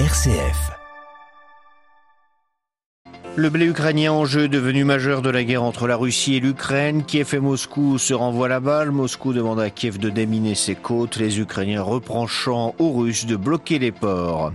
RCF. 0.00 0.72
Le 3.36 3.48
blé 3.48 3.66
ukrainien 3.66 4.10
en 4.10 4.24
jeu 4.24 4.48
devenu 4.48 4.82
majeur 4.82 5.22
de 5.22 5.30
la 5.30 5.44
guerre 5.44 5.62
entre 5.62 5.86
la 5.86 5.94
Russie 5.94 6.34
et 6.34 6.40
l'Ukraine. 6.40 7.04
Kiev 7.04 7.32
et 7.32 7.38
Moscou 7.38 7.96
se 7.98 8.12
renvoient 8.12 8.48
la 8.48 8.58
balle. 8.58 8.90
Moscou 8.90 9.32
demande 9.32 9.60
à 9.60 9.70
Kiev 9.70 9.98
de 9.98 10.10
déminer 10.10 10.56
ses 10.56 10.74
côtes. 10.74 11.16
Les 11.16 11.38
Ukrainiens 11.38 11.80
reprochant 11.80 12.74
aux 12.80 12.90
Russes 12.90 13.26
de 13.26 13.36
bloquer 13.36 13.78
les 13.78 13.92
ports. 13.92 14.50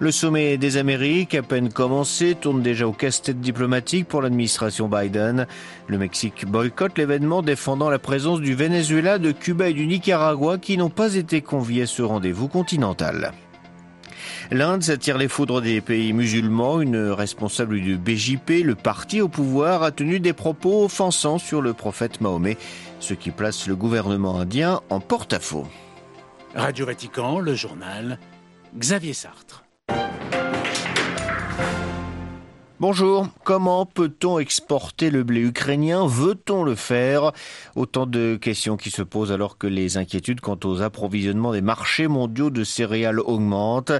Le 0.00 0.10
sommet 0.10 0.58
des 0.58 0.76
Amériques, 0.76 1.34
à 1.34 1.42
peine 1.42 1.72
commencé, 1.72 2.34
tourne 2.34 2.60
déjà 2.60 2.86
au 2.86 2.92
casse-tête 2.92 3.40
diplomatique 3.40 4.06
pour 4.06 4.20
l'administration 4.20 4.86
Biden. 4.86 5.46
Le 5.86 5.96
Mexique 5.96 6.44
boycotte 6.44 6.98
l'événement 6.98 7.40
défendant 7.40 7.88
la 7.88 7.98
présence 7.98 8.42
du 8.42 8.54
Venezuela, 8.54 9.18
de 9.18 9.32
Cuba 9.32 9.70
et 9.70 9.72
du 9.72 9.86
Nicaragua 9.86 10.58
qui 10.58 10.76
n'ont 10.76 10.90
pas 10.90 11.14
été 11.14 11.40
conviés 11.40 11.84
à 11.84 11.86
ce 11.86 12.02
rendez-vous 12.02 12.48
continental. 12.48 13.32
L'Inde 14.50 14.82
s'attire 14.82 15.18
les 15.18 15.28
foudres 15.28 15.60
des 15.60 15.80
pays 15.80 16.12
musulmans. 16.12 16.80
Une 16.80 17.10
responsable 17.10 17.80
du 17.80 17.96
BJP, 17.96 18.62
le 18.64 18.74
parti 18.74 19.20
au 19.20 19.28
pouvoir, 19.28 19.82
a 19.82 19.90
tenu 19.90 20.20
des 20.20 20.32
propos 20.32 20.84
offensants 20.84 21.38
sur 21.38 21.62
le 21.62 21.72
prophète 21.72 22.20
Mahomet, 22.20 22.56
ce 23.00 23.14
qui 23.14 23.30
place 23.30 23.66
le 23.66 23.76
gouvernement 23.76 24.38
indien 24.38 24.80
en 24.90 25.00
porte-à-faux. 25.00 25.66
Radio 26.54 26.86
Vatican, 26.86 27.40
le 27.40 27.54
journal, 27.54 28.18
Xavier 28.76 29.14
Sartre. 29.14 29.63
Bonjour, 32.86 33.28
comment 33.44 33.86
peut-on 33.86 34.38
exporter 34.38 35.08
le 35.08 35.24
blé 35.24 35.40
ukrainien? 35.40 36.06
Veut-on 36.06 36.64
le 36.64 36.74
faire? 36.74 37.32
Autant 37.76 38.04
de 38.04 38.36
questions 38.36 38.76
qui 38.76 38.90
se 38.90 39.00
posent 39.00 39.32
alors 39.32 39.56
que 39.56 39.66
les 39.66 39.96
inquiétudes 39.96 40.42
quant 40.42 40.58
aux 40.64 40.82
approvisionnements 40.82 41.52
des 41.52 41.62
marchés 41.62 42.08
mondiaux 42.08 42.50
de 42.50 42.62
céréales 42.62 43.20
augmentent. 43.20 43.92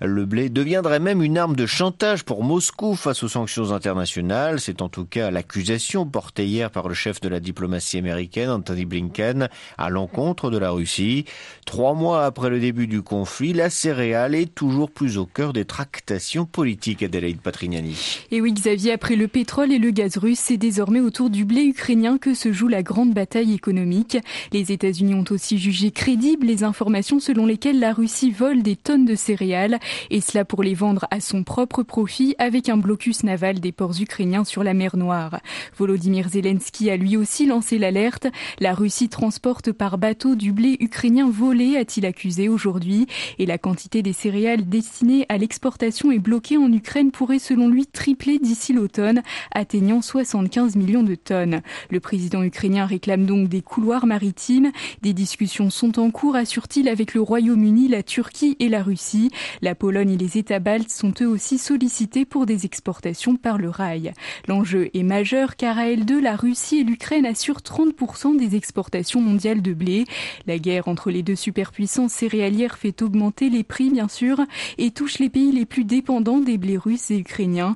Le 0.00 0.26
blé 0.26 0.48
deviendrait 0.48 0.98
même 0.98 1.22
une 1.22 1.38
arme 1.38 1.54
de 1.54 1.66
chantage 1.66 2.24
pour 2.24 2.42
Moscou 2.42 2.96
face 2.96 3.22
aux 3.22 3.28
sanctions 3.28 3.70
internationales. 3.70 4.58
C'est 4.58 4.82
en 4.82 4.88
tout 4.88 5.04
cas 5.04 5.30
l'accusation 5.30 6.04
portée 6.04 6.44
hier 6.44 6.72
par 6.72 6.88
le 6.88 6.94
chef 6.94 7.20
de 7.20 7.28
la 7.28 7.38
diplomatie 7.38 7.98
américaine, 7.98 8.50
Anthony 8.50 8.86
Blinken, 8.86 9.50
à 9.78 9.88
l'encontre 9.88 10.50
de 10.50 10.58
la 10.58 10.72
Russie. 10.72 11.26
Trois 11.64 11.94
mois 11.94 12.24
après 12.24 12.50
le 12.50 12.58
début 12.58 12.88
du 12.88 13.02
conflit, 13.02 13.52
la 13.52 13.70
céréale 13.70 14.34
est 14.34 14.52
toujours 14.52 14.90
plus 14.90 15.16
au 15.16 15.26
cœur 15.26 15.52
des 15.52 15.64
tractations 15.64 16.44
politiques, 16.44 17.04
Adelaide 17.04 17.40
Patrignani. 17.40 18.26
Et 18.34 18.40
oui, 18.40 18.54
Xavier, 18.54 18.92
après 18.92 19.14
le 19.14 19.28
pétrole 19.28 19.72
et 19.72 19.78
le 19.78 19.90
gaz 19.90 20.16
russe, 20.16 20.38
c'est 20.38 20.56
désormais 20.56 21.00
autour 21.00 21.28
du 21.28 21.44
blé 21.44 21.64
ukrainien 21.64 22.16
que 22.16 22.32
se 22.32 22.50
joue 22.50 22.66
la 22.66 22.82
grande 22.82 23.12
bataille 23.12 23.52
économique. 23.52 24.16
Les 24.52 24.72
États-Unis 24.72 25.12
ont 25.12 25.26
aussi 25.28 25.58
jugé 25.58 25.90
crédibles 25.90 26.46
les 26.46 26.64
informations 26.64 27.20
selon 27.20 27.44
lesquelles 27.44 27.78
la 27.78 27.92
Russie 27.92 28.30
vole 28.30 28.62
des 28.62 28.74
tonnes 28.74 29.04
de 29.04 29.16
céréales, 29.16 29.78
et 30.08 30.22
cela 30.22 30.46
pour 30.46 30.62
les 30.62 30.72
vendre 30.72 31.06
à 31.10 31.20
son 31.20 31.44
propre 31.44 31.82
profit 31.82 32.34
avec 32.38 32.70
un 32.70 32.78
blocus 32.78 33.22
naval 33.22 33.60
des 33.60 33.70
ports 33.70 34.00
ukrainiens 34.00 34.44
sur 34.44 34.64
la 34.64 34.72
mer 34.72 34.96
Noire. 34.96 35.38
Volodymyr 35.76 36.30
Zelensky 36.30 36.88
a 36.88 36.96
lui 36.96 37.18
aussi 37.18 37.44
lancé 37.44 37.76
l'alerte. 37.76 38.28
La 38.60 38.72
Russie 38.72 39.10
transporte 39.10 39.72
par 39.72 39.98
bateau 39.98 40.36
du 40.36 40.52
blé 40.52 40.78
ukrainien 40.80 41.28
volé, 41.28 41.76
a-t-il 41.76 42.06
accusé 42.06 42.48
aujourd'hui, 42.48 43.06
et 43.38 43.44
la 43.44 43.58
quantité 43.58 44.00
des 44.00 44.14
céréales 44.14 44.66
destinées 44.66 45.26
à 45.28 45.36
l'exportation 45.36 46.10
et 46.10 46.18
bloquée 46.18 46.56
en 46.56 46.72
Ukraine 46.72 47.10
pourrait 47.10 47.38
selon 47.38 47.68
lui 47.68 47.84
tripler 47.84 48.21
d'ici 48.22 48.72
l'automne, 48.72 49.22
atteignant 49.50 50.00
75 50.00 50.76
millions 50.76 51.02
de 51.02 51.16
tonnes. 51.16 51.60
Le 51.90 51.98
président 51.98 52.42
ukrainien 52.42 52.86
réclame 52.86 53.26
donc 53.26 53.48
des 53.48 53.62
couloirs 53.62 54.06
maritimes. 54.06 54.70
Des 55.02 55.12
discussions 55.12 55.70
sont 55.70 55.98
en 55.98 56.10
cours, 56.10 56.36
assure-t-il, 56.36 56.88
avec 56.88 57.14
le 57.14 57.20
Royaume-Uni, 57.20 57.88
la 57.88 58.02
Turquie 58.02 58.56
et 58.60 58.68
la 58.68 58.82
Russie. 58.82 59.30
La 59.60 59.74
Pologne 59.74 60.12
et 60.12 60.16
les 60.16 60.38
États 60.38 60.60
baltes 60.60 60.90
sont 60.90 61.12
eux 61.20 61.26
aussi 61.26 61.58
sollicités 61.58 62.24
pour 62.24 62.46
des 62.46 62.64
exportations 62.64 63.34
par 63.36 63.58
le 63.58 63.68
rail. 63.68 64.12
L'enjeu 64.46 64.90
est 64.94 65.02
majeur 65.02 65.56
car 65.56 65.78
à 65.78 65.86
L2, 65.86 66.20
la 66.20 66.36
Russie 66.36 66.78
et 66.78 66.84
l'Ukraine 66.84 67.26
assurent 67.26 67.60
30% 67.60 68.36
des 68.36 68.54
exportations 68.54 69.20
mondiales 69.20 69.62
de 69.62 69.74
blé. 69.74 70.04
La 70.46 70.58
guerre 70.58 70.86
entre 70.86 71.10
les 71.10 71.24
deux 71.24 71.36
superpuissances 71.36 72.12
céréalières 72.12 72.78
fait 72.78 73.02
augmenter 73.02 73.50
les 73.50 73.64
prix, 73.64 73.90
bien 73.90 74.08
sûr, 74.08 74.40
et 74.78 74.92
touche 74.92 75.18
les 75.18 75.28
pays 75.28 75.50
les 75.50 75.66
plus 75.66 75.84
dépendants 75.84 76.38
des 76.38 76.58
blés 76.58 76.78
russes 76.78 77.10
et 77.10 77.18
ukrainiens 77.18 77.74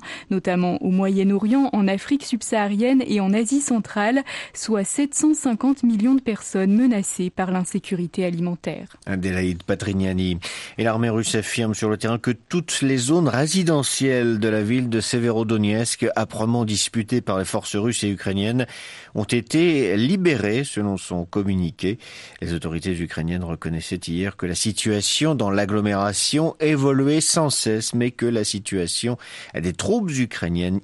au 0.81 0.91
Moyen-Orient, 0.91 1.69
en 1.73 1.87
Afrique 1.87 2.23
subsaharienne 2.23 3.03
et 3.05 3.19
en 3.19 3.33
Asie 3.33 3.61
centrale, 3.61 4.23
soit 4.53 4.83
750 4.83 5.83
millions 5.83 6.15
de 6.15 6.21
personnes 6.21 6.73
menacées 6.73 7.29
par 7.29 7.51
l'insécurité 7.51 8.25
alimentaire. 8.25 8.97
Adélaïde 9.05 9.63
Patrignani. 9.63 10.39
Et 10.77 10.83
l'armée 10.83 11.09
russe 11.09 11.35
affirme 11.35 11.73
sur 11.73 11.89
le 11.89 11.97
terrain 11.97 12.17
que 12.17 12.31
toutes 12.31 12.81
les 12.81 12.97
zones 12.97 13.27
résidentielles 13.27 14.39
de 14.39 14.47
la 14.47 14.61
ville 14.61 14.89
de 14.89 15.01
Severodonetsk, 15.01 16.05
âprement 16.15 16.65
disputées 16.65 17.21
par 17.21 17.39
les 17.39 17.45
forces 17.45 17.75
russes 17.75 18.03
et 18.03 18.09
ukrainiennes, 18.09 18.67
ont 19.15 19.23
été 19.23 19.97
libérées 19.97 20.63
selon 20.63 20.97
son 20.97 21.25
communiqué. 21.25 21.97
Les 22.41 22.53
autorités 22.53 22.97
ukrainiennes 22.97 23.43
reconnaissaient 23.43 23.99
hier 24.07 24.37
que 24.37 24.45
la 24.45 24.55
situation 24.55 25.35
dans 25.35 25.49
l'agglomération 25.49 26.55
évoluait 26.59 27.21
sans 27.21 27.49
cesse, 27.49 27.93
mais 27.93 28.11
que 28.11 28.25
la 28.25 28.43
situation 28.43 29.17
des 29.55 29.73
troubles 29.73 30.11
ukrainiennes 30.11 30.26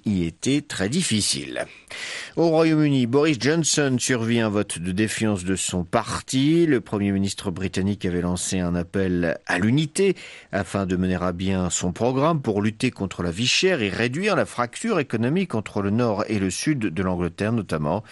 y 0.05 0.23
était 0.23 0.61
très 0.61 0.89
difficile. 0.89 1.65
Au 2.35 2.49
Royaume-Uni, 2.49 3.05
Boris 3.05 3.37
Johnson 3.39 3.97
survit 3.99 4.39
un 4.39 4.49
vote 4.49 4.79
de 4.79 4.91
défiance 4.91 5.43
de 5.43 5.55
son 5.55 5.83
parti. 5.83 6.65
Le 6.65 6.81
Premier 6.81 7.11
ministre 7.11 7.51
britannique 7.51 8.05
avait 8.05 8.21
lancé 8.21 8.59
un 8.59 8.75
appel 8.75 9.37
à 9.45 9.59
l'unité 9.59 10.15
afin 10.51 10.85
de 10.85 10.95
mener 10.95 11.21
à 11.21 11.31
bien 11.31 11.69
son 11.69 11.91
programme 11.91 12.41
pour 12.41 12.61
lutter 12.61 12.91
contre 12.91 13.23
la 13.23 13.31
vie 13.31 13.47
chère 13.47 13.81
et 13.81 13.89
réduire 13.89 14.35
la 14.35 14.45
fracture 14.45 14.99
économique 14.99 15.55
entre 15.55 15.81
le 15.81 15.91
nord 15.91 16.23
et 16.27 16.39
le 16.39 16.49
sud 16.49 16.79
de 16.79 17.03
l'Angleterre 17.03 17.53
notamment. 17.53 18.03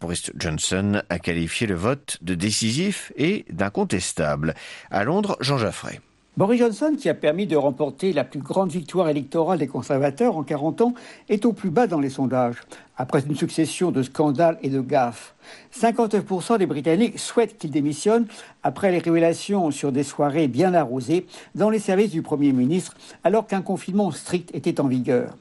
Boris 0.00 0.32
Johnson 0.36 1.02
a 1.08 1.18
qualifié 1.18 1.66
le 1.66 1.74
vote 1.74 2.18
de 2.22 2.34
décisif 2.34 3.12
et 3.16 3.44
d'incontestable. 3.50 4.54
À 4.90 5.04
Londres, 5.04 5.36
Jean 5.40 5.58
Jaffray. 5.58 6.00
Boris 6.36 6.60
Johnson, 6.60 6.94
qui 6.96 7.08
a 7.08 7.14
permis 7.14 7.48
de 7.48 7.56
remporter 7.56 8.12
la 8.12 8.22
plus 8.22 8.38
grande 8.38 8.70
victoire 8.70 9.08
électorale 9.08 9.58
des 9.58 9.66
conservateurs 9.66 10.36
en 10.36 10.44
40 10.44 10.80
ans, 10.80 10.94
est 11.28 11.44
au 11.44 11.52
plus 11.52 11.70
bas 11.70 11.88
dans 11.88 11.98
les 11.98 12.08
sondages, 12.08 12.54
après 12.96 13.20
une 13.26 13.34
succession 13.34 13.90
de 13.90 14.04
scandales 14.04 14.56
et 14.62 14.68
de 14.68 14.80
gaffes. 14.80 15.34
59% 15.74 16.58
des 16.58 16.66
Britanniques 16.66 17.18
souhaitent 17.18 17.58
qu'il 17.58 17.72
démissionne 17.72 18.28
après 18.62 18.92
les 18.92 19.00
révélations 19.00 19.72
sur 19.72 19.90
des 19.90 20.04
soirées 20.04 20.46
bien 20.46 20.72
arrosées 20.72 21.26
dans 21.56 21.68
les 21.68 21.80
services 21.80 22.12
du 22.12 22.22
Premier 22.22 22.52
ministre, 22.52 22.96
alors 23.24 23.48
qu'un 23.48 23.62
confinement 23.62 24.12
strict 24.12 24.54
était 24.54 24.80
en 24.80 24.86
vigueur. 24.86 25.36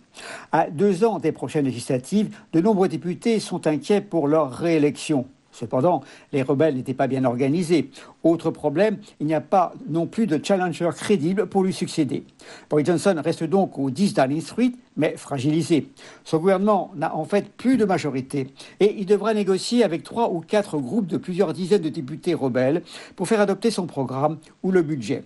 À 0.52 0.72
deux 0.72 1.04
ans 1.06 1.20
des 1.20 1.32
prochaines 1.32 1.66
législatives, 1.66 2.36
de 2.52 2.62
nombreux 2.62 2.88
députés 2.88 3.40
sont 3.40 3.68
inquiets 3.68 4.02
pour 4.02 4.28
leur 4.28 4.52
réélection. 4.52 5.28
Cependant, 5.52 6.04
les 6.32 6.42
rebelles 6.42 6.76
n'étaient 6.76 6.94
pas 6.94 7.08
bien 7.08 7.26
organisés. 7.26 7.90
Autre 8.24 8.52
problème, 8.52 8.98
il 9.22 9.28
n'y 9.28 9.34
a 9.34 9.42
pas 9.42 9.74
non 9.88 10.06
plus 10.06 10.28
de 10.28 10.40
challenger 10.44 10.90
crédible 10.94 11.48
pour 11.48 11.64
lui 11.64 11.72
succéder. 11.72 12.24
Boris 12.70 12.86
Johnson 12.86 13.16
reste 13.24 13.46
donc 13.46 13.80
au 13.80 13.90
10 13.90 14.14
Downing 14.14 14.42
Street, 14.42 14.72
mais 14.98 15.16
fragilisé. 15.16 15.88
Son 16.26 16.38
gouvernement 16.38 16.92
n'a 16.96 17.16
en 17.16 17.24
fait 17.24 17.50
plus 17.50 17.78
de 17.78 17.86
majorité 17.86 18.48
et 18.82 18.96
il 19.00 19.06
devra 19.06 19.34
négocier 19.34 19.84
avec 19.86 20.04
trois 20.04 20.30
ou 20.32 20.42
quatre 20.42 20.78
groupes 20.78 21.08
de 21.08 21.18
plusieurs 21.18 21.54
dizaines 21.54 21.82
de 21.82 21.90
députés 21.90 22.34
rebelles 22.34 22.84
pour 23.16 23.28
faire 23.28 23.40
adopter 23.40 23.72
son 23.72 23.86
programme 23.86 24.38
ou 24.64 24.72
le 24.72 24.82
budget. 24.82 25.24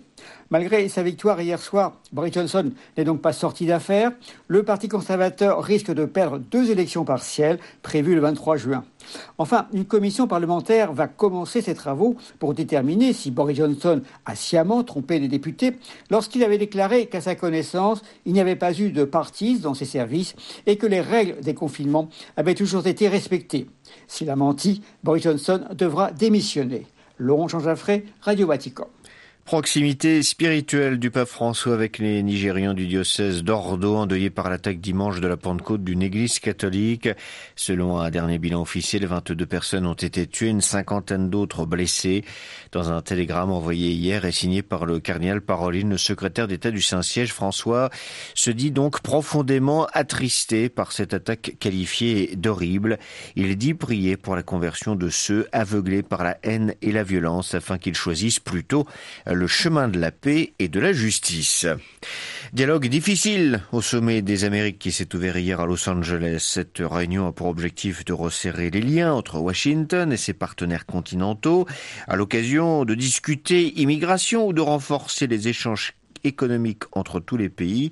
Malgré 0.50 0.88
sa 0.88 1.02
victoire 1.02 1.40
hier 1.40 1.60
soir, 1.60 1.94
Boris 2.12 2.32
Johnson 2.32 2.70
n'est 2.96 3.04
donc 3.04 3.20
pas 3.20 3.32
sorti 3.32 3.66
d'affaire. 3.66 4.12
Le 4.46 4.62
Parti 4.62 4.88
conservateur 4.88 5.62
risque 5.62 5.92
de 5.92 6.04
perdre 6.04 6.38
deux 6.38 6.70
élections 6.70 7.04
partielles 7.04 7.58
prévues 7.82 8.14
le 8.14 8.20
23 8.20 8.56
juin. 8.56 8.84
Enfin, 9.38 9.66
une 9.72 9.84
commission 9.84 10.28
parlementaire 10.28 10.92
va 10.92 11.08
commencer 11.08 11.60
ses 11.60 11.74
travaux 11.74 12.16
pour 12.38 12.54
déterminer 12.54 12.83
si 13.12 13.30
Boris 13.30 13.56
Johnson 13.56 14.02
a 14.26 14.34
sciemment 14.34 14.82
trompé 14.84 15.18
les 15.18 15.28
députés 15.28 15.76
lorsqu'il 16.10 16.44
avait 16.44 16.58
déclaré 16.58 17.06
qu'à 17.06 17.20
sa 17.20 17.34
connaissance, 17.34 18.02
il 18.26 18.32
n'y 18.32 18.40
avait 18.40 18.56
pas 18.56 18.78
eu 18.78 18.90
de 18.90 19.04
partis 19.04 19.58
dans 19.58 19.74
ses 19.74 19.84
services 19.84 20.34
et 20.66 20.76
que 20.76 20.86
les 20.86 21.00
règles 21.00 21.40
des 21.40 21.54
confinements 21.54 22.08
avaient 22.36 22.54
toujours 22.54 22.86
été 22.86 23.08
respectées. 23.08 23.66
S'il 24.06 24.30
a 24.30 24.36
menti, 24.36 24.82
Boris 25.02 25.22
Johnson 25.22 25.60
devra 25.76 26.12
démissionner. 26.12 26.86
Laurent 27.18 27.48
Jean 27.48 27.60
Jaffray, 27.60 28.04
Radio 28.22 28.46
Vatican. 28.48 28.88
Proximité 29.44 30.22
spirituelle 30.22 30.98
du 30.98 31.10
pape 31.10 31.28
François 31.28 31.74
avec 31.74 31.98
les 31.98 32.22
Nigérians 32.22 32.72
du 32.72 32.86
diocèse 32.86 33.44
d'Ordo, 33.44 33.94
endeuillés 33.94 34.30
par 34.30 34.48
l'attaque 34.48 34.80
dimanche 34.80 35.20
de 35.20 35.28
la 35.28 35.36
Pentecôte 35.36 35.84
d'une 35.84 36.00
église 36.00 36.38
catholique. 36.38 37.10
Selon 37.54 37.98
un 37.98 38.08
dernier 38.08 38.38
bilan 38.38 38.62
officiel, 38.62 39.04
22 39.04 39.44
personnes 39.44 39.84
ont 39.84 39.92
été 39.92 40.26
tuées, 40.26 40.48
une 40.48 40.62
cinquantaine 40.62 41.28
d'autres 41.28 41.66
blessées. 41.66 42.24
Dans 42.72 42.90
un 42.90 43.02
télégramme 43.02 43.50
envoyé 43.50 43.90
hier 43.90 44.24
et 44.24 44.32
signé 44.32 44.62
par 44.62 44.86
le 44.86 44.98
cardinal 44.98 45.42
Paroline, 45.42 45.90
le 45.90 45.98
secrétaire 45.98 46.48
d'État 46.48 46.70
du 46.70 46.80
Saint-Siège, 46.80 47.34
François, 47.34 47.90
se 48.34 48.50
dit 48.50 48.70
donc 48.70 49.02
profondément 49.02 49.86
attristé 49.92 50.70
par 50.70 50.90
cette 50.90 51.12
attaque 51.12 51.56
qualifiée 51.60 52.34
d'horrible. 52.34 52.98
Il 53.36 53.58
dit 53.58 53.74
prier 53.74 54.16
pour 54.16 54.36
la 54.36 54.42
conversion 54.42 54.96
de 54.96 55.10
ceux 55.10 55.46
aveuglés 55.52 56.02
par 56.02 56.24
la 56.24 56.38
haine 56.44 56.74
et 56.80 56.92
la 56.92 57.02
violence 57.02 57.54
afin 57.54 57.76
qu'ils 57.76 57.94
choisissent 57.94 58.40
plutôt 58.40 58.86
le 59.34 59.46
chemin 59.46 59.88
de 59.88 59.98
la 59.98 60.10
paix 60.10 60.52
et 60.58 60.68
de 60.68 60.80
la 60.80 60.92
justice. 60.92 61.66
Dialogue 62.52 62.86
difficile 62.86 63.62
au 63.72 63.82
sommet 63.82 64.22
des 64.22 64.44
Amériques 64.44 64.78
qui 64.78 64.92
s'est 64.92 65.14
ouvert 65.14 65.36
hier 65.36 65.60
à 65.60 65.66
Los 65.66 65.88
Angeles. 65.88 66.38
Cette 66.40 66.78
réunion 66.80 67.26
a 67.26 67.32
pour 67.32 67.48
objectif 67.48 68.04
de 68.04 68.12
resserrer 68.12 68.70
les 68.70 68.80
liens 68.80 69.12
entre 69.12 69.38
Washington 69.38 70.12
et 70.12 70.16
ses 70.16 70.34
partenaires 70.34 70.86
continentaux 70.86 71.66
à 72.06 72.16
l'occasion 72.16 72.84
de 72.84 72.94
discuter 72.94 73.80
immigration 73.80 74.46
ou 74.46 74.52
de 74.52 74.60
renforcer 74.60 75.26
les 75.26 75.48
échanges 75.48 75.94
économiques 76.24 76.84
entre 76.92 77.20
tous 77.20 77.36
les 77.36 77.48
pays, 77.48 77.90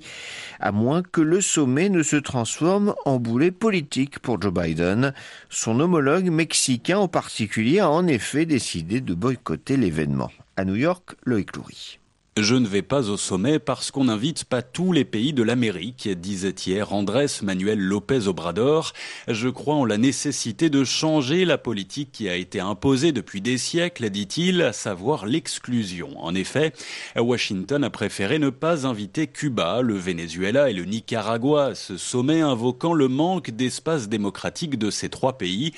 à 0.59 0.71
moins 0.71 1.01
que 1.01 1.21
le 1.21 1.41
sommet 1.41 1.89
ne 1.89 2.03
se 2.03 2.15
transforme 2.15 2.95
en 3.05 3.19
boulet 3.19 3.51
politique 3.51 4.19
pour 4.19 4.41
Joe 4.41 4.53
Biden. 4.53 5.13
Son 5.49 5.79
homologue 5.79 6.29
mexicain 6.29 6.97
en 6.97 7.07
particulier 7.07 7.79
a 7.79 7.89
en 7.89 8.07
effet 8.07 8.45
décidé 8.45 9.01
de 9.01 9.13
boycotter 9.13 9.77
l'événement. 9.77 10.31
À 10.57 10.65
New 10.65 10.75
York, 10.75 11.15
Loïc 11.25 11.55
Loury. 11.55 11.99
Je 12.35 12.55
ne 12.55 12.67
vais 12.67 12.81
pas 12.81 13.11
au 13.11 13.17
sommet 13.17 13.59
parce 13.59 13.91
qu'on 13.91 14.05
n'invite 14.05 14.45
pas 14.45 14.63
tous 14.63 14.91
les 14.91 15.05
pays 15.05 15.33
de 15.33 15.43
l'Amérique, 15.43 16.09
disait 16.09 16.55
hier 16.65 16.91
Andrés 16.91 17.27
Manuel 17.43 17.77
López 17.77 18.27
Obrador. 18.27 18.93
Je 19.27 19.49
crois 19.49 19.75
en 19.75 19.85
la 19.85 19.99
nécessité 19.99 20.71
de 20.71 20.83
changer 20.83 21.45
la 21.45 21.59
politique 21.59 22.11
qui 22.11 22.27
a 22.27 22.35
été 22.35 22.59
imposée 22.59 23.11
depuis 23.11 23.39
des 23.39 23.59
siècles, 23.59 24.09
dit-il, 24.09 24.63
à 24.63 24.73
savoir 24.73 25.27
l'exclusion. 25.27 26.09
En 26.17 26.33
effet, 26.33 26.73
Washington 27.15 27.83
a 27.83 27.91
préféré 27.91 28.39
ne 28.39 28.49
pas 28.49 28.87
inviter 28.87 29.27
Cuba, 29.27 29.83
le 29.83 29.95
Venezuela 29.95 30.71
et 30.71 30.73
le 30.73 30.85
Nicaragua 30.85 31.65
à 31.65 31.75
ce 31.75 31.97
sommet, 31.97 32.41
invoquant 32.41 32.93
le 32.93 33.09
manque 33.09 33.51
d'espace 33.51 34.09
démocratique 34.09 34.79
de 34.79 34.89
ces 34.89 35.09
trois 35.09 35.37
pays. 35.37 35.73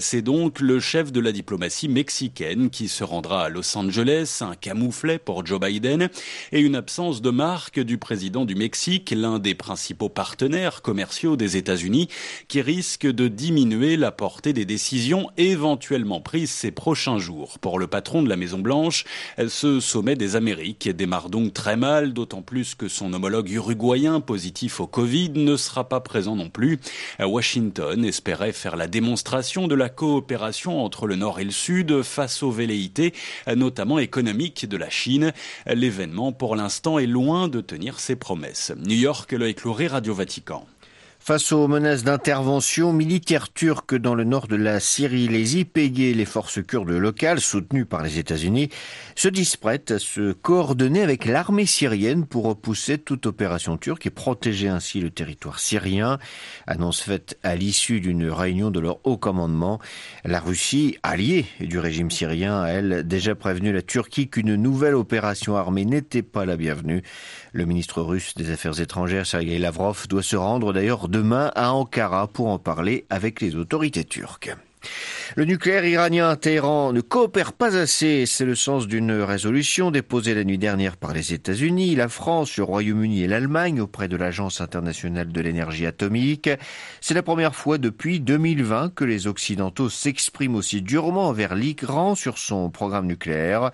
C'est 0.00 0.22
donc 0.22 0.58
le 0.58 0.80
chef 0.80 1.12
de 1.12 1.20
la 1.20 1.30
diplomatie 1.30 1.88
mexicaine 1.88 2.68
qui 2.68 2.88
se 2.88 3.04
rendra 3.04 3.44
à 3.44 3.48
Los 3.48 3.78
Angeles, 3.78 4.40
un 4.40 4.56
camouflet 4.56 5.20
pour 5.20 5.46
Joe 5.46 5.60
Biden 5.60 5.99
et 6.52 6.60
une 6.60 6.76
absence 6.76 7.22
de 7.22 7.30
marque 7.30 7.80
du 7.80 7.98
président 7.98 8.44
du 8.44 8.54
Mexique, 8.54 9.12
l'un 9.16 9.38
des 9.38 9.54
principaux 9.54 10.08
partenaires 10.08 10.82
commerciaux 10.82 11.36
des 11.36 11.56
États-Unis, 11.56 12.08
qui 12.48 12.60
risque 12.60 13.06
de 13.06 13.28
diminuer 13.28 13.96
la 13.96 14.12
portée 14.12 14.52
des 14.52 14.64
décisions 14.64 15.30
éventuellement 15.36 16.20
prises 16.20 16.50
ces 16.50 16.70
prochains 16.70 17.18
jours. 17.18 17.58
Pour 17.58 17.78
le 17.78 17.86
patron 17.86 18.22
de 18.22 18.28
la 18.28 18.36
Maison-Blanche, 18.36 19.04
ce 19.48 19.80
sommet 19.80 20.16
des 20.16 20.36
Amériques 20.36 20.88
démarre 20.88 21.30
donc 21.30 21.52
très 21.54 21.76
mal, 21.76 22.12
d'autant 22.12 22.42
plus 22.42 22.74
que 22.74 22.88
son 22.88 23.12
homologue 23.12 23.50
uruguayen 23.50 24.20
positif 24.20 24.80
au 24.80 24.86
Covid 24.86 25.30
ne 25.34 25.56
sera 25.56 25.88
pas 25.88 26.00
présent 26.00 26.36
non 26.36 26.50
plus. 26.50 26.78
Washington 27.20 28.04
espérait 28.04 28.52
faire 28.52 28.76
la 28.76 28.86
démonstration 28.86 29.68
de 29.68 29.74
la 29.74 29.88
coopération 29.88 30.84
entre 30.84 31.06
le 31.06 31.16
Nord 31.16 31.40
et 31.40 31.44
le 31.44 31.50
Sud 31.50 32.02
face 32.02 32.42
aux 32.42 32.50
velléités, 32.50 33.12
notamment 33.54 33.98
économiques, 33.98 34.68
de 34.68 34.76
la 34.76 34.90
Chine. 34.90 35.32
L'événement, 35.90 36.30
pour 36.30 36.54
l'instant, 36.54 37.00
est 37.00 37.06
loin 37.06 37.48
de 37.48 37.60
tenir 37.60 37.98
ses 37.98 38.14
promesses. 38.14 38.72
New 38.76 38.94
York, 38.94 39.32
le 39.32 39.48
éclairé 39.48 39.88
Radio 39.88 40.14
Vatican. 40.14 40.64
Face 41.30 41.52
aux 41.52 41.68
menaces 41.68 42.02
d'intervention 42.02 42.92
militaire 42.92 43.52
turque 43.52 43.94
dans 43.94 44.16
le 44.16 44.24
nord 44.24 44.48
de 44.48 44.56
la 44.56 44.80
Syrie, 44.80 45.28
les 45.28 45.58
YPG, 45.58 46.12
les 46.12 46.24
forces 46.24 46.60
kurdes 46.60 46.90
locales 46.90 47.38
soutenues 47.38 47.84
par 47.84 48.02
les 48.02 48.18
États-Unis, 48.18 48.68
se 49.14 49.28
disprêtent 49.28 49.92
à 49.92 50.00
se 50.00 50.32
coordonner 50.32 51.04
avec 51.04 51.26
l'armée 51.26 51.66
syrienne 51.66 52.26
pour 52.26 52.46
repousser 52.46 52.98
toute 52.98 53.26
opération 53.26 53.76
turque 53.76 54.06
et 54.06 54.10
protéger 54.10 54.66
ainsi 54.66 55.00
le 55.00 55.10
territoire 55.10 55.60
syrien. 55.60 56.18
Annonce 56.66 57.00
faite 57.00 57.38
à 57.44 57.54
l'issue 57.54 58.00
d'une 58.00 58.28
réunion 58.28 58.72
de 58.72 58.80
leur 58.80 58.98
haut 59.04 59.16
commandement. 59.16 59.78
La 60.24 60.40
Russie, 60.40 60.98
alliée 61.04 61.46
du 61.60 61.78
régime 61.78 62.10
syrien, 62.10 62.60
a 62.60 62.70
elle 62.70 63.06
déjà 63.06 63.36
prévenu 63.36 63.72
la 63.72 63.82
Turquie 63.82 64.28
qu'une 64.28 64.56
nouvelle 64.56 64.96
opération 64.96 65.56
armée 65.56 65.84
n'était 65.84 66.22
pas 66.22 66.44
la 66.44 66.56
bienvenue. 66.56 67.04
Le 67.52 67.66
ministre 67.66 68.02
russe 68.02 68.34
des 68.34 68.50
Affaires 68.50 68.80
étrangères, 68.80 69.26
Sergei 69.26 69.58
Lavrov, 69.58 70.08
doit 70.08 70.24
se 70.24 70.34
rendre 70.34 70.72
d'ailleurs 70.72 71.08
demain 71.20 71.52
à 71.54 71.74
Ankara 71.74 72.28
pour 72.28 72.48
en 72.48 72.58
parler 72.58 73.04
avec 73.10 73.42
les 73.42 73.54
autorités 73.54 74.04
turques. 74.04 74.56
Le 75.36 75.44
nucléaire 75.44 75.84
iranien 75.84 76.34
Téhéran 76.34 76.92
ne 76.92 77.00
coopère 77.00 77.52
pas 77.52 77.76
assez. 77.76 78.26
C'est 78.26 78.44
le 78.44 78.56
sens 78.56 78.88
d'une 78.88 79.12
résolution 79.12 79.92
déposée 79.92 80.34
la 80.34 80.42
nuit 80.42 80.58
dernière 80.58 80.96
par 80.96 81.12
les 81.12 81.32
États-Unis, 81.32 81.94
la 81.94 82.08
France, 82.08 82.56
le 82.56 82.64
Royaume-Uni 82.64 83.22
et 83.22 83.28
l'Allemagne 83.28 83.80
auprès 83.80 84.08
de 84.08 84.16
l'Agence 84.16 84.60
internationale 84.60 85.30
de 85.30 85.40
l'énergie 85.40 85.86
atomique. 85.86 86.50
C'est 87.00 87.14
la 87.14 87.22
première 87.22 87.54
fois 87.54 87.78
depuis 87.78 88.18
2020 88.18 88.92
que 88.92 89.04
les 89.04 89.28
Occidentaux 89.28 89.88
s'expriment 89.88 90.56
aussi 90.56 90.82
durement 90.82 91.28
envers 91.28 91.54
l'Iran 91.54 92.16
sur 92.16 92.36
son 92.36 92.68
programme 92.68 93.06
nucléaire. 93.06 93.70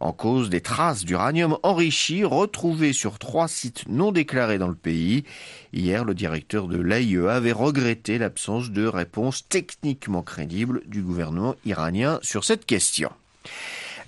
En 0.00 0.12
cause 0.12 0.50
des 0.50 0.60
traces 0.60 1.06
d'uranium 1.06 1.56
enrichi 1.62 2.22
retrouvées 2.22 2.92
sur 2.92 3.18
trois 3.18 3.48
sites 3.48 3.88
non 3.88 4.12
déclarés 4.12 4.58
dans 4.58 4.68
le 4.68 4.74
pays. 4.74 5.24
Hier, 5.72 6.04
le 6.04 6.14
directeur 6.14 6.68
de 6.68 6.78
l'AIEA 6.78 7.32
avait 7.32 7.52
regretté 7.52 8.18
l'absence 8.18 8.70
de 8.70 8.86
réponse 8.86 9.48
techniquement 9.48 10.22
crédible 10.22 10.82
du 10.86 10.97
gouvernement 11.02 11.54
iranien 11.64 12.18
sur 12.22 12.44
cette 12.44 12.66
question. 12.66 13.10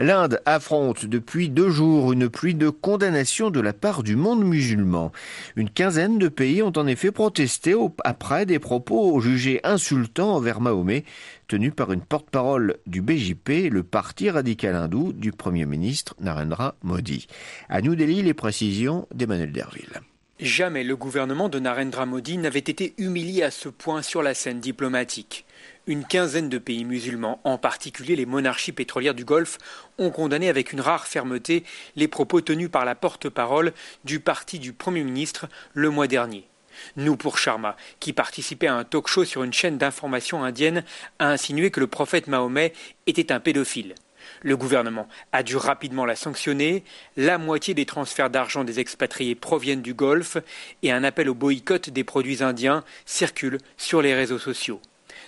L'Inde 0.00 0.40
affronte 0.46 1.04
depuis 1.04 1.50
deux 1.50 1.68
jours 1.68 2.12
une 2.12 2.30
pluie 2.30 2.54
de 2.54 2.70
condamnations 2.70 3.50
de 3.50 3.60
la 3.60 3.74
part 3.74 4.02
du 4.02 4.16
monde 4.16 4.42
musulman. 4.42 5.12
Une 5.56 5.68
quinzaine 5.68 6.18
de 6.18 6.28
pays 6.28 6.62
ont 6.62 6.72
en 6.76 6.86
effet 6.86 7.10
protesté 7.10 7.74
après 8.02 8.46
des 8.46 8.58
propos 8.58 9.20
jugés 9.20 9.60
insultants 9.62 10.36
envers 10.36 10.62
Mahomet, 10.62 11.04
tenus 11.48 11.74
par 11.76 11.92
une 11.92 12.00
porte-parole 12.00 12.78
du 12.86 13.02
BJP, 13.02 13.70
le 13.70 13.82
parti 13.82 14.30
radical 14.30 14.74
hindou 14.74 15.12
du 15.12 15.32
Premier 15.32 15.66
ministre 15.66 16.14
Narendra 16.18 16.76
Modi. 16.82 17.26
À 17.68 17.82
New 17.82 17.94
Delhi, 17.94 18.22
les 18.22 18.32
précisions 18.32 19.06
d'Emmanuel 19.14 19.52
Derville. 19.52 20.00
Jamais 20.40 20.82
le 20.82 20.96
gouvernement 20.96 21.50
de 21.50 21.58
Narendra 21.58 22.06
Modi 22.06 22.38
n'avait 22.38 22.58
été 22.60 22.94
humilié 22.96 23.42
à 23.42 23.50
ce 23.50 23.68
point 23.68 24.00
sur 24.00 24.22
la 24.22 24.32
scène 24.32 24.60
diplomatique. 24.60 25.44
Une 25.90 26.04
quinzaine 26.04 26.48
de 26.48 26.58
pays 26.58 26.84
musulmans, 26.84 27.40
en 27.42 27.58
particulier 27.58 28.14
les 28.14 28.24
monarchies 28.24 28.70
pétrolières 28.70 29.12
du 29.12 29.24
Golfe, 29.24 29.58
ont 29.98 30.10
condamné 30.10 30.48
avec 30.48 30.72
une 30.72 30.80
rare 30.80 31.08
fermeté 31.08 31.64
les 31.96 32.06
propos 32.06 32.40
tenus 32.40 32.70
par 32.70 32.84
la 32.84 32.94
porte-parole 32.94 33.72
du 34.04 34.20
parti 34.20 34.60
du 34.60 34.72
Premier 34.72 35.02
ministre 35.02 35.48
le 35.74 35.90
mois 35.90 36.06
dernier. 36.06 36.46
Nous 36.94 37.16
pour 37.16 37.38
Sharma, 37.38 37.76
qui 37.98 38.12
participait 38.12 38.68
à 38.68 38.76
un 38.76 38.84
talk-show 38.84 39.24
sur 39.24 39.42
une 39.42 39.52
chaîne 39.52 39.78
d'information 39.78 40.44
indienne, 40.44 40.84
a 41.18 41.26
insinué 41.26 41.72
que 41.72 41.80
le 41.80 41.88
prophète 41.88 42.28
Mahomet 42.28 42.72
était 43.08 43.32
un 43.32 43.40
pédophile. 43.40 43.96
Le 44.42 44.56
gouvernement 44.56 45.08
a 45.32 45.42
dû 45.42 45.56
rapidement 45.56 46.06
la 46.06 46.14
sanctionner. 46.14 46.84
La 47.16 47.36
moitié 47.36 47.74
des 47.74 47.84
transferts 47.84 48.30
d'argent 48.30 48.62
des 48.62 48.78
expatriés 48.78 49.34
proviennent 49.34 49.82
du 49.82 49.94
Golfe 49.94 50.36
et 50.84 50.92
un 50.92 51.02
appel 51.02 51.28
au 51.28 51.34
boycott 51.34 51.90
des 51.90 52.04
produits 52.04 52.44
indiens 52.44 52.84
circule 53.06 53.58
sur 53.76 54.02
les 54.02 54.14
réseaux 54.14 54.38
sociaux. 54.38 54.80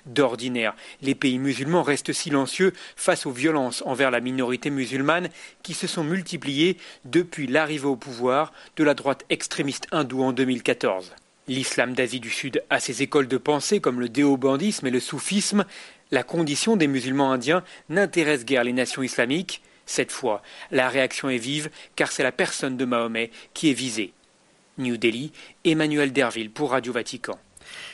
D'ordinaire, 0.06 0.74
les 1.00 1.14
pays 1.14 1.38
musulmans 1.38 1.84
restent 1.84 2.12
silencieux 2.12 2.72
face 2.96 3.24
aux 3.24 3.30
violences 3.30 3.82
envers 3.86 4.10
la 4.10 4.20
minorité 4.20 4.68
musulmane 4.68 5.28
qui 5.62 5.74
se 5.74 5.86
sont 5.86 6.02
multipliées 6.02 6.76
depuis 7.04 7.46
l'arrivée 7.46 7.86
au 7.86 7.94
pouvoir 7.94 8.52
de 8.76 8.82
la 8.82 8.94
droite 8.94 9.24
extrémiste 9.30 9.86
hindoue 9.92 10.24
en 10.24 10.32
2014. 10.32 11.12
L'islam 11.46 11.94
d'Asie 11.94 12.20
du 12.20 12.30
Sud 12.30 12.62
a 12.68 12.80
ses 12.80 13.02
écoles 13.02 13.28
de 13.28 13.36
pensée 13.36 13.80
comme 13.80 14.00
le 14.00 14.08
déobandisme 14.08 14.86
et 14.86 14.90
le 14.92 15.00
soufisme, 15.00 15.64
la 16.10 16.24
condition 16.24 16.76
des 16.76 16.88
musulmans 16.88 17.32
indiens 17.32 17.62
n'intéresse 17.88 18.44
guère 18.44 18.64
les 18.64 18.72
nations 18.72 19.02
islamiques. 19.02 19.62
Cette 19.86 20.12
fois, 20.12 20.42
la 20.70 20.88
réaction 20.88 21.30
est 21.30 21.38
vive 21.38 21.70
car 21.94 22.10
c'est 22.10 22.22
la 22.22 22.32
personne 22.32 22.76
de 22.76 22.84
Mahomet 22.84 23.30
qui 23.54 23.70
est 23.70 23.74
visée. 23.74 24.12
New 24.78 24.96
Delhi, 24.96 25.32
Emmanuel 25.64 26.12
Derville 26.12 26.50
pour 26.50 26.72
Radio 26.72 26.92
Vatican. 26.92 27.38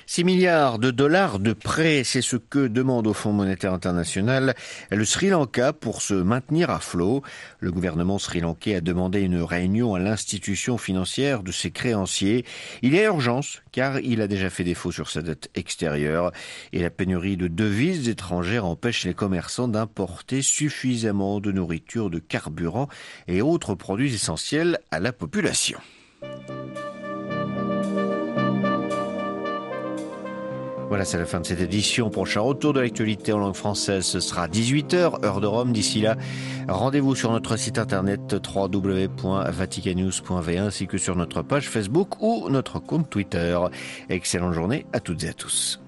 6 0.07 0.25
milliards 0.25 0.79
de 0.79 0.91
dollars 0.91 1.39
de 1.39 1.53
prêts, 1.53 2.03
c'est 2.05 2.23
ce 2.23 2.37
que 2.37 2.67
demande 2.67 3.07
au 3.07 3.13
Fonds 3.13 3.33
monétaire 3.33 3.73
international 3.73 4.55
le 4.91 5.05
Sri 5.05 5.29
Lanka 5.29 5.73
pour 5.73 6.03
se 6.03 6.15
maintenir 6.15 6.71
à 6.71 6.81
flot. 6.81 7.23
Le 7.61 7.71
gouvernement 7.71 8.19
sri-lankais 8.19 8.77
a 8.77 8.81
demandé 8.81 9.21
une 9.21 9.43
réunion 9.43 9.95
à 9.95 9.99
l'institution 9.99 10.79
financière 10.79 11.43
de 11.43 11.53
ses 11.53 11.71
créanciers. 11.71 12.45
Il 12.83 12.95
y 12.95 12.99
a 12.99 13.05
urgence 13.05 13.63
car 13.73 14.01
il 14.01 14.21
a 14.21 14.29
déjà 14.29 14.51
fait 14.51 14.65
défaut 14.65 14.93
sur 14.93 15.11
sa 15.11 15.23
dette 15.23 15.51
extérieure 15.55 16.33
et 16.73 16.81
la 16.81 16.91
pénurie 16.91 17.37
de 17.37 17.49
devises 17.49 18.09
étrangères 18.09 18.65
empêche 18.65 19.05
les 19.05 19.15
commerçants 19.15 19.69
d'importer 19.69 20.43
suffisamment 20.43 21.41
de 21.41 21.53
nourriture, 21.53 22.11
de 22.11 22.19
carburant 22.19 22.89
et 23.27 23.43
autres 23.43 23.75
produits 23.75 24.15
essentiels 24.15 24.79
à 24.91 25.01
la 25.01 25.13
population. 25.13 25.79
Voilà, 30.88 31.04
c'est 31.04 31.18
la 31.18 31.26
fin 31.26 31.40
de 31.40 31.47
cette 31.47 31.61
édition. 31.61 32.09
Prochain 32.09 32.40
retour 32.40 32.73
de 32.73 32.80
l'actualité 32.80 33.35
en 33.35 33.38
langue 33.38 33.54
française, 33.54 34.07
ce 34.07 34.21
sera 34.21 34.49
18h, 34.49 35.23
heure 35.23 35.42
de 35.42 35.47
Rome. 35.47 35.73
D'ici 35.73 36.00
là, 36.00 36.16
rendez-vous 36.66 37.14
sur 37.14 37.30
notre 37.30 37.59
site 37.59 37.76
internet 37.78 38.35
www.vaticanews.va 38.54 40.62
ainsi 40.62 40.87
que 40.87 40.97
sur 40.97 41.14
notre 41.14 41.42
page 41.42 41.68
Facebook 41.68 42.23
ou 42.23 42.49
notre 42.49 42.78
compte 42.78 43.11
Twitter. 43.11 43.59
Excellente 44.09 44.54
journée 44.54 44.87
à 44.95 45.00
toutes 45.00 45.25
et 45.25 45.28
à 45.28 45.35
tous. 45.35 45.78